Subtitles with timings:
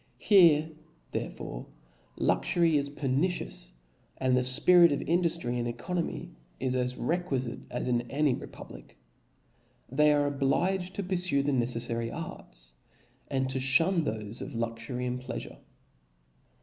[0.17, 0.71] Here
[1.11, 1.67] therefore
[2.17, 3.71] luxury is pernicious,
[4.17, 8.97] and the fpirit of induftry and oeconomy is as requiBte, as in any republic
[9.43, 9.89] *.
[9.91, 11.51] They are obliged to purfue the.
[11.51, 12.73] neccf* fary arts,
[13.27, 15.57] and to fhun thofe of luxury and plea fure.